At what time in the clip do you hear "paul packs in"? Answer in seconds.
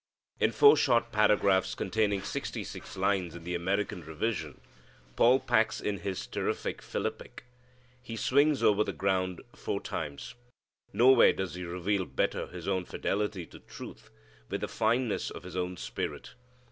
5.15-5.99